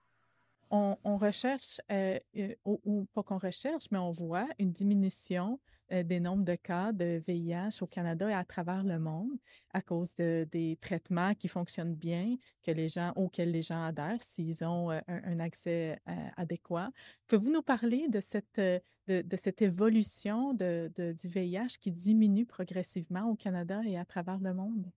[0.70, 5.60] on, recherche, euh, euh, ou, pas qu'on recherche, mais on voit une diminution
[5.92, 9.32] euh, des nombres de cas de VIH au Canada et à travers le monde
[9.74, 14.64] à cause des traitements qui fonctionnent bien, que les gens, auxquels les gens adhèrent s'ils
[14.64, 16.00] ont un, accès
[16.36, 16.90] adéquat.
[17.28, 18.60] Pouvez-vous nous parler de cette,
[19.08, 24.54] de, cette évolution de, du VIH qui diminue progressivement au Canada et à travers le
[24.54, 24.92] monde?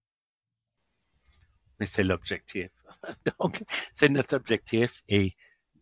[1.79, 2.69] Mais c'est l'objectif.
[3.41, 5.35] Donc, c'est notre objectif et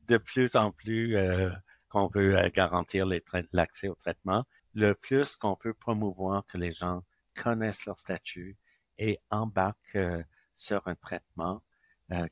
[0.07, 1.51] de plus en plus euh,
[1.89, 3.07] qu'on veut euh, garantir
[3.53, 4.45] l'accès au traitement,
[4.79, 7.03] le plus qu'on peut promouvoir que les gens
[7.35, 8.57] connaissent leur statut
[8.99, 10.23] et embarquent euh,
[10.55, 11.63] sur un traitement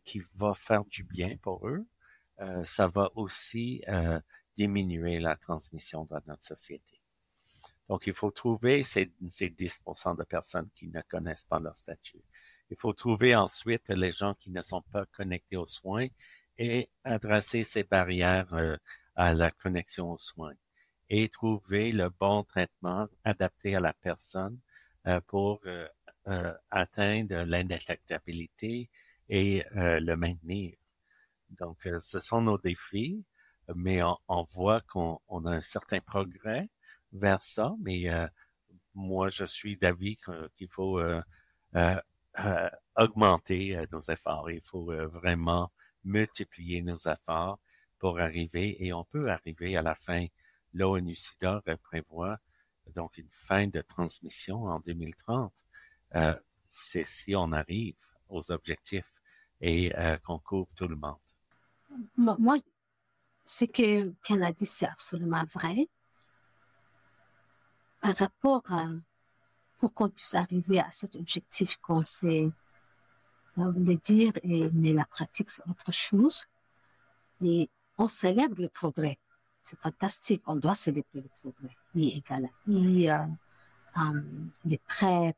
[0.04, 1.84] qui va faire du bien pour eux,
[2.64, 3.84] ça va aussi
[4.56, 7.02] diminuer la transmission dans notre société.
[7.88, 12.22] Donc, il faut trouver ces, ces 10% de personnes qui ne connaissent pas leur statut.
[12.70, 16.08] Il faut trouver ensuite les gens qui ne sont pas connectés aux soins
[16.58, 18.76] et adresser ces barrières euh,
[19.14, 20.54] à la connexion aux soins
[21.08, 24.58] et trouver le bon traitement adapté à la personne
[25.06, 28.90] euh, pour euh, atteindre l'indétectabilité
[29.28, 30.76] et le maintenir.
[31.50, 33.24] Donc, ce sont nos défis,
[33.74, 36.68] mais on, voit qu'on a un certain progrès
[37.12, 38.06] vers ça, mais
[38.94, 40.16] moi, je suis d'avis
[40.56, 41.00] qu'il faut
[42.96, 44.50] augmenter nos efforts.
[44.50, 45.72] Il faut vraiment
[46.04, 47.58] multiplier nos efforts
[47.98, 50.26] pour arriver, et on peut arriver à la fin.
[50.76, 52.38] L'ONU-SIDA prévoit
[52.94, 55.52] donc une fin de transmission en 2030.
[56.14, 56.34] Euh,
[56.68, 57.96] c'est si on arrive
[58.28, 59.10] aux objectifs
[59.60, 61.16] et euh, qu'on couvre tout le monde.
[62.16, 62.56] Moi,
[63.44, 65.88] ce que qu'elle a dit, c'est absolument vrai.
[68.00, 68.88] Par rapport à,
[69.78, 72.50] pour qu'on puisse arriver à cet objectif qu'on s'est
[73.56, 76.46] on voulait dire, et, mais la pratique, c'est autre chose.
[77.42, 79.18] Et on célèbre le progrès.
[79.66, 80.44] C'est fantastique.
[80.46, 81.76] On doit célébrer le progrès.
[81.96, 82.48] Et égal.
[82.68, 83.18] Et, euh,
[83.98, 84.22] euh,
[84.64, 85.36] les PrEP,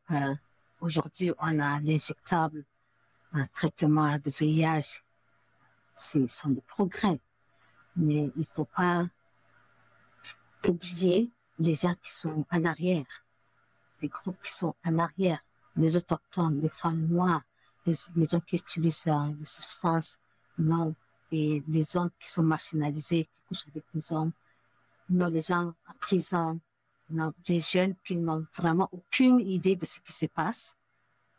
[0.83, 2.62] aujourd'hui, on a l'injectable,
[3.33, 5.01] un traitement de VIH.
[5.95, 7.19] Ce sont des progrès.
[7.97, 9.07] Mais il faut pas
[10.67, 13.07] oublier les gens qui sont en arrière,
[14.03, 15.41] les groupes qui sont en arrière,
[15.75, 17.45] les autochtones, les femmes noires,
[17.87, 17.95] les,
[18.27, 20.19] gens qui utilisent euh, les substances,
[20.59, 20.95] non,
[21.33, 24.33] et les hommes qui sont marginalisés, qui couchent avec des hommes,
[25.11, 26.61] non, les gens en prison,
[27.11, 30.77] non, les jeunes qui n'ont vraiment aucune idée de ce qui se passe,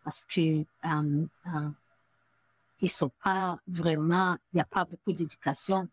[0.03, 1.69] parce que euh, euh,
[2.81, 5.87] ils sont pas vraiment, il n'y a pas beaucoup d'éducation.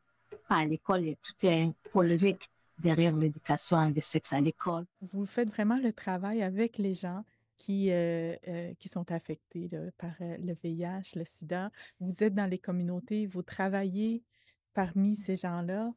[0.49, 4.85] Pas à l'école, tout est polémique derrière l'éducation et le sexe à l'école.
[5.01, 7.25] Vous faites vraiment le travail avec les gens
[7.59, 11.71] qui, euh, euh, qui sont affectés par euh, le VIH, le sida.
[12.01, 14.23] Vous êtes dans les communautés, vous travaillez
[14.75, 15.93] parmi ces gens-là.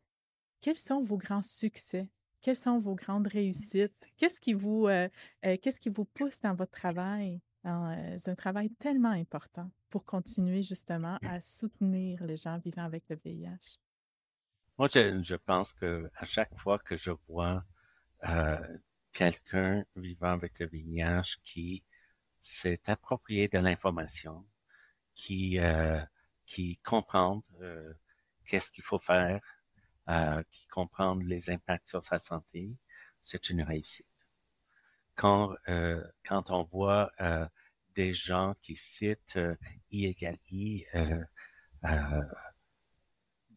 [0.61, 2.09] Quels sont vos grands succès?
[2.41, 3.93] Quelles sont vos grandes réussites?
[4.17, 4.87] Qu'est-ce qui vous,
[5.41, 7.41] qu'est-ce qui vous pousse dans votre travail?
[7.63, 13.17] C'est un travail tellement important pour continuer justement à soutenir les gens vivant avec le
[13.17, 13.77] VIH.
[14.77, 17.65] Moi, je, je pense que à chaque fois que je vois
[19.19, 21.83] quelqu'un vivant avec le VIH qui
[22.39, 24.45] s'est approprié de l'information,
[25.13, 26.01] qui euh,
[26.45, 27.93] qui comprend euh,
[28.45, 29.41] qu'est-ce qu'il faut faire,
[30.07, 32.77] euh, qui comprend les impacts sur sa santé,
[33.21, 34.07] c'est une réussite.
[35.15, 37.45] Quand euh, quand on voit euh,
[37.95, 39.55] des gens qui citent euh,
[39.91, 40.85] I égale I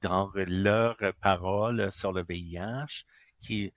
[0.00, 3.04] dans leurs paroles sur le VIH,
[3.40, 3.72] qui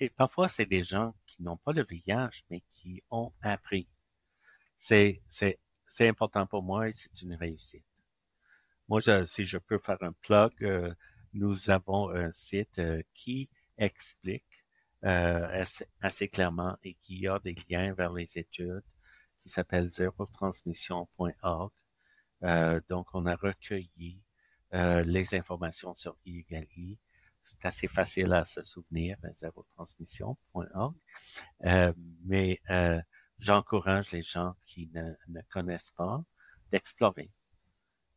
[0.00, 3.88] et parfois c'est des gens qui n'ont pas le VIH mais qui ont appris.
[4.76, 7.84] C'est c'est c'est important pour moi et c'est une réussite.
[8.88, 10.94] Moi, si je peux faire un plug, euh,
[11.34, 14.64] nous avons un site euh, qui explique
[15.04, 15.64] euh,
[16.00, 18.84] assez, clairement et qui a des liens vers les études
[19.42, 21.72] qui s'appelle zerotransmission.org.
[22.44, 24.20] Euh, donc, on a recueilli
[24.72, 26.46] les informations sur I
[27.44, 30.94] C'est assez facile à se souvenir, zerotransmission.org.
[31.64, 31.92] Euh,
[32.24, 32.60] mais
[33.38, 36.22] j'encourage les gens qui ne, ne connaissent pas
[36.70, 37.30] d'explorer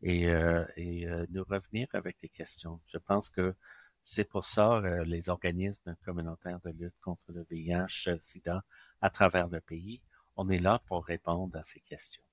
[0.02, 2.80] et, euh, et euh, nous revenir avec des questions.
[2.88, 3.56] Je pense que
[4.04, 8.64] c'est pour ça euh, les organismes communautaires de lutte contre le VIH-Sida
[9.02, 10.02] à travers le pays,
[10.36, 12.24] on est là pour répondre à ces questions.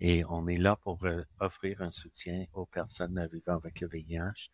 [0.00, 4.50] Et on est là pour euh, offrir un soutien aux personnes vivant avec le VIH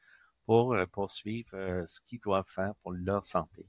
[0.47, 3.67] pour euh, poursuivre ce qu'ils doivent faire pour leur santé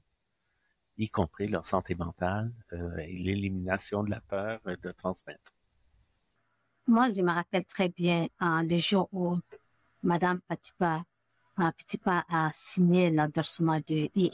[0.98, 5.52] y compris leur santé mentale euh, et l'élimination de la peur de transmettre.
[6.86, 9.38] Moi, je me rappelle très bien euh, le jour où
[10.02, 11.04] Madame Patipa,
[11.58, 14.32] euh, Patipa a signé l'endorsement de I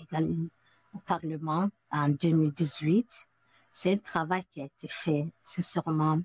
[0.94, 3.26] au Parlement en 2018.
[3.72, 6.20] C'est un travail qui a été fait, sincèrement,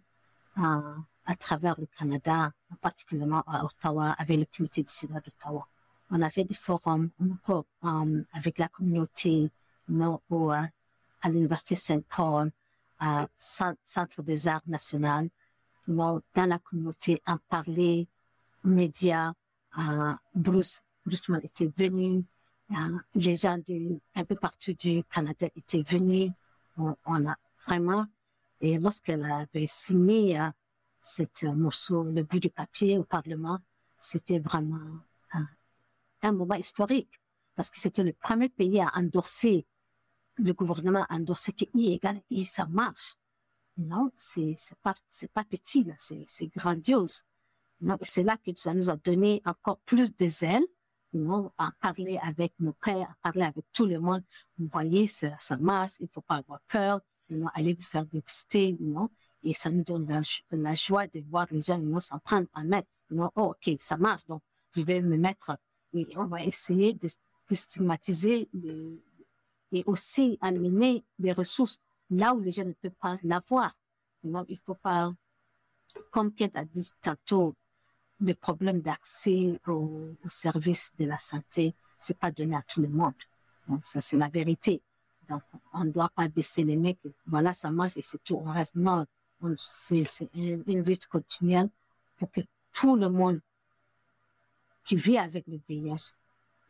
[0.59, 5.67] euh, à travers le Canada, particulièrement à Ottawa, avec le comité de sida d'Ottawa.
[6.11, 9.51] On a fait des forums euh, avec la communauté
[10.29, 12.51] au, à l'Université Saint-Paul,
[12.99, 15.29] à Centre des Arts National,
[15.87, 18.07] dans la communauté, en parler,
[18.63, 19.33] médias,
[19.77, 22.23] euh, Bruce, Bruce était venu,
[22.71, 26.31] euh, les gens de, un peu partout du Canada étaient venus,
[26.77, 28.05] on, a vraiment,
[28.61, 30.49] et lorsqu'elle avait signé euh,
[31.01, 33.59] cet morceau, le bout du papier au Parlement,
[33.97, 34.79] c'était vraiment
[36.27, 37.19] un moment historique,
[37.55, 39.65] parce que c'était le premier pays à endosser
[40.39, 43.15] le gouvernement a endossé que I égale I, ça marche.
[43.77, 47.23] Non, c'est, c'est pas, c'est pas petit, là, c'est, c'est grandiose.
[47.81, 50.65] Non, c'est là que ça nous a donné encore plus de ailes,
[51.13, 54.23] non, à parler avec nos pères, à parler avec tout le monde.
[54.57, 59.09] Vous voyez, ça, marche, il faut pas avoir peur, non, allez vous faire dépister, non.
[59.43, 62.65] Et ça nous donne la, la joie de voir les gens, non, s'en prendre en
[62.65, 62.83] main.
[63.09, 64.41] Non, oh, ok, ça marche, donc
[64.75, 65.57] je vais me mettre,
[65.93, 67.07] et on va essayer de,
[67.51, 68.47] stigmatiser
[69.71, 71.79] et aussi amener des ressources
[72.11, 73.75] là où les gens ne peuvent pas l'avoir.
[74.23, 75.11] Donc, il faut pas,
[76.11, 77.55] comme Kate a dit tantôt,
[78.19, 83.13] le problème d'accès aux, services de la santé, c'est pas donné à tout le monde.
[83.81, 84.81] Ça, c'est la vérité.
[85.27, 85.41] Donc,
[85.73, 86.99] on ne doit pas baisser les mecs.
[87.27, 88.35] Voilà, ça marche et c'est tout.
[88.35, 89.05] On reste, non,
[89.57, 90.03] c'est
[90.35, 91.69] une lutte continuelle
[92.17, 92.41] pour que
[92.73, 93.39] tout le monde
[94.89, 96.13] qui vit avec le VIH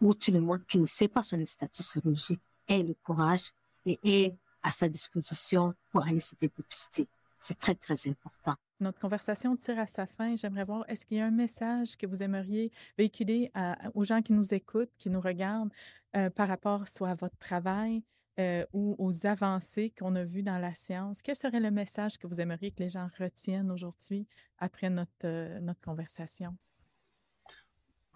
[0.02, 3.52] ou tout le monde qui ne sait pas son statut sérologique ait le courage
[3.86, 7.08] et ait à sa disposition pour aller se dépister.
[7.40, 8.56] C'est très, très important.
[8.82, 10.36] Notre conversation tire à sa fin.
[10.36, 13.54] J'aimerais voir, est-ce qu'il y a un message que vous aimeriez véhiculer
[13.94, 15.72] aux gens qui nous écoutent, qui nous regardent,
[16.18, 18.04] euh, par rapport soit à votre travail
[18.38, 21.22] euh, ou aux avancées qu'on a vues dans la science?
[21.22, 24.28] Quel serait le message que vous aimeriez que les gens retiennent aujourd'hui
[24.58, 26.58] après notre, euh, notre conversation?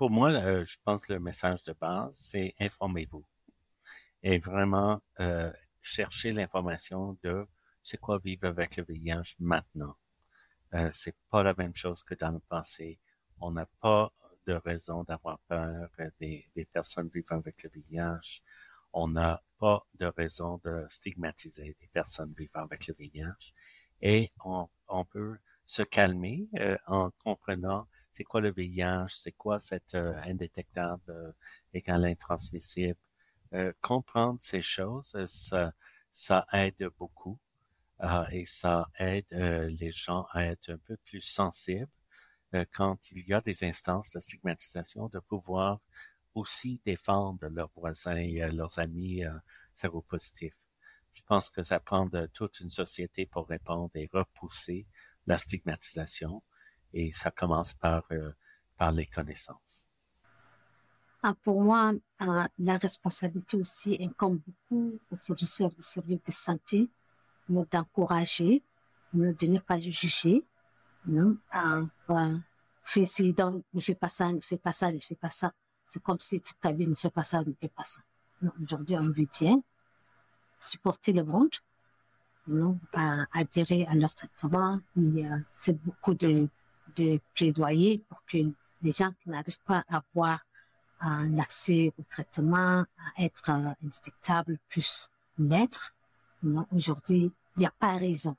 [0.04, 3.24] Pour moi, euh, je pense que le message de base, c'est informez-vous
[4.22, 5.50] et vraiment euh,
[5.82, 7.48] chercher l'information de
[7.82, 9.96] c'est quoi vivre avec le VIH maintenant.
[10.74, 13.00] Euh, c'est pas la même chose que dans le passé.
[13.39, 14.12] On n'a pas
[14.46, 15.88] de raison d'avoir peur
[16.20, 18.42] des, personnes vivant avec le VIH.
[18.92, 23.54] On n'a pas de raison de stigmatiser des personnes vivant avec le VIH.
[24.02, 29.60] Et on, on peut se calmer euh, en comprenant c'est quoi le VIH, c'est quoi
[29.60, 31.32] cette euh, indétectable euh,
[31.74, 32.98] égale intransmissible,
[33.54, 35.74] euh, comprendre ces choses, euh, ça,
[36.12, 37.40] ça aide beaucoup
[38.02, 41.90] euh, et ça aide euh, les gens à être un peu plus sensibles
[42.72, 45.80] quand il y a des instances de stigmatisation, de pouvoir
[46.36, 49.24] aussi défendre leurs voisins et leurs amis
[49.76, 50.54] séropositifs.
[51.14, 54.86] Je pense que ça prend de toute une société pour répondre et repousser
[55.26, 56.44] la stigmatisation
[56.94, 58.04] et ça commence par,
[58.77, 59.87] par les connaissances.
[61.25, 66.89] Ah, pour moi, ah, la responsabilité aussi incombe beaucoup aux fournisseurs de services de santé,
[67.48, 68.62] d'encourager,
[69.13, 70.44] de ne pas juger,
[71.06, 71.37] non?
[72.83, 75.54] Fais ci, ne fais pas ça, ne fais pas ça, ne fais pas ça.
[75.87, 78.02] C'est comme si toute ta vie ne fais pas ça, ne fais pas ça.
[78.62, 79.62] Aujourd'hui, on vit bien,
[80.60, 81.56] supporter le monde,
[82.48, 82.77] non?
[82.91, 86.50] À adhérer à leur traitement, il fait beaucoup de,
[86.96, 88.37] de plaidoyer pour que
[88.81, 90.39] les gens qui n'arrivent pas à avoir
[91.29, 92.85] l'accès au traitement,
[93.17, 95.94] à être euh, indétectable, plus l'être.
[96.71, 98.35] Aujourd'hui, il n'y a pas raison.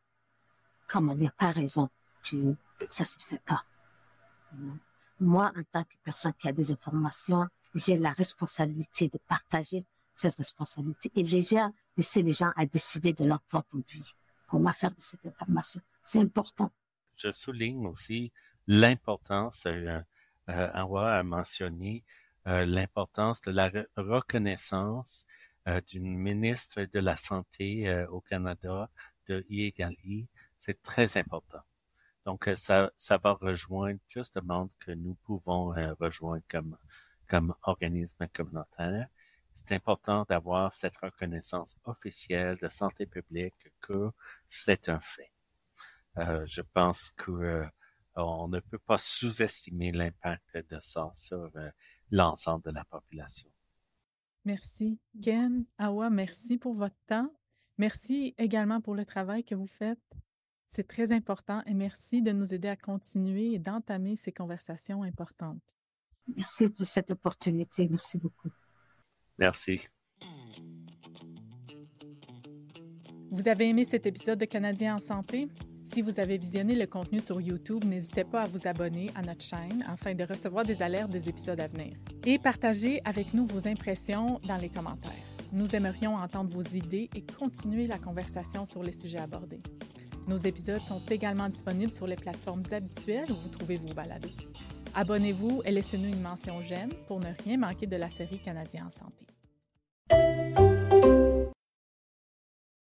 [0.88, 1.88] Comme il n'y a pas raison
[2.22, 2.55] que
[2.88, 3.64] ça se fait pas?
[5.20, 9.84] Moi, en tant que personne qui a des informations, j'ai la responsabilité de partager
[10.14, 14.12] cette responsabilité et déjà laisser les gens à décider de leur propre vie.
[14.48, 15.80] Comment faire de cette information?
[16.05, 16.70] C'est important.
[17.16, 18.32] Je souligne aussi
[18.66, 20.00] l'importance, euh,
[20.48, 22.04] euh, a mentionné
[22.46, 25.26] euh, l'importance de la reconnaissance
[25.66, 28.90] euh, d'une ministre de la Santé euh, au Canada
[29.28, 30.26] de I égale I.
[30.58, 31.62] C'est très important.
[32.26, 36.76] Donc, ça, ça va rejoindre plus de monde que nous pouvons rejoindre comme,
[37.28, 39.08] comme organisme communautaire.
[39.54, 44.10] C'est important d'avoir cette reconnaissance officielle de santé publique que
[44.48, 45.30] c'est un fait.
[46.16, 47.66] je pense que
[48.16, 51.50] on ne peut pas sous-estimer l'impact de ça sur
[52.10, 53.50] l'ensemble de la population.
[54.44, 54.98] Merci.
[55.22, 57.32] Ken, Awa, merci pour votre temps.
[57.78, 59.98] Merci également pour le travail que vous faites.
[60.68, 65.62] C'est très important et merci de nous aider à continuer et d'entamer ces conversations importantes.
[66.36, 67.88] Merci de cette opportunité.
[67.88, 68.50] Merci beaucoup.
[69.38, 69.88] Merci.
[73.30, 75.48] Vous avez aimé cet épisode de Canadiens en santé?
[75.85, 79.45] Si vous avez visionné le contenu sur YouTube, n'hésitez pas à vous abonner à notre
[79.45, 81.95] chaîne afin de recevoir des alertes des épisodes à venir.
[82.24, 85.12] Et partagez avec nous vos impressions dans les commentaires.
[85.53, 89.61] Nous aimerions entendre vos idées et continuer la conversation sur les sujets abordés.
[90.26, 94.30] Nos épisodes sont également disponibles sur les plateformes habituelles où vous trouvez vos balados.
[94.95, 98.91] Abonnez-vous et laissez-nous une mention j'aime pour ne rien manquer de la série Canadien en
[98.91, 100.63] santé.